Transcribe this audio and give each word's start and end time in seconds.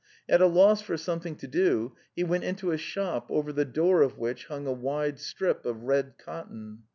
At 0.27 0.41
a 0.41 0.47
loss 0.47 0.81
for 0.81 0.97
something 0.97 1.35
to 1.35 1.47
do, 1.47 1.95
he 2.15 2.23
went 2.23 2.43
into 2.43 2.71
a 2.71 2.77
shop 2.79 3.27
over 3.29 3.53
the 3.53 3.65
door 3.65 4.01
of 4.01 4.17
which 4.17 4.45
hung 4.47 4.65
a 4.65 4.73
wide 4.73 5.19
strip 5.19 5.63
of 5.63 5.83
red 5.83 6.15
cotton. 6.17 6.85